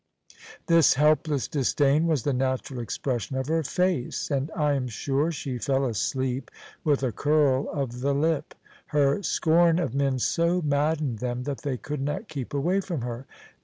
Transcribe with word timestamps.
This 0.65 0.95
helpless 0.95 1.47
disdain 1.47 2.07
was 2.07 2.23
the 2.23 2.33
natural 2.33 2.79
expression 2.79 3.37
of 3.37 3.45
her 3.45 3.61
face, 3.61 4.31
and 4.31 4.49
I 4.55 4.73
am 4.73 4.87
sure 4.87 5.31
she 5.31 5.59
fell 5.59 5.85
asleep 5.85 6.49
with 6.83 7.03
a 7.03 7.11
curl 7.11 7.69
of 7.69 7.99
the 8.01 8.15
lip. 8.15 8.55
Her 8.87 9.21
scorn 9.21 9.77
of 9.77 9.93
men 9.93 10.17
so 10.17 10.59
maddened 10.63 11.19
them 11.19 11.43
that 11.43 11.61
they 11.61 11.77
could 11.77 12.01
not 12.01 12.27
keep 12.29 12.51
away 12.51 12.81
from 12.81 13.01
her. 13.01 13.27